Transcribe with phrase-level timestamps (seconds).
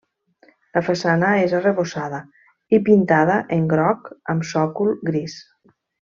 [0.77, 2.21] La façana és arrebossada
[2.77, 5.39] i pintada en groc amb sòcol gris.